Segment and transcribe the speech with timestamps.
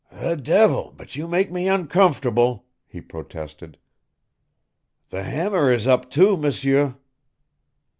[0.11, 3.77] "The devil, but you make me uncomfortable," he protested.
[5.11, 6.95] "The hammer is up, too, M'seur!"